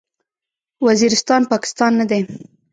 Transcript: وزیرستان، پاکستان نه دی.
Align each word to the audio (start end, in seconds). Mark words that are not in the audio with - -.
وزیرستان، 0.87 1.41
پاکستان 1.51 1.91
نه 1.99 2.05
دی. 2.09 2.21